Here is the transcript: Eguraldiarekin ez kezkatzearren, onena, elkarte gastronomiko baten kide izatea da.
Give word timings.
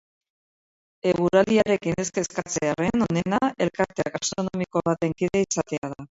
Eguraldiarekin 1.09 1.99
ez 2.03 2.07
kezkatzearren, 2.15 3.03
onena, 3.07 3.39
elkarte 3.65 4.05
gastronomiko 4.15 4.83
baten 4.89 5.13
kide 5.21 5.43
izatea 5.49 5.93
da. 5.93 5.99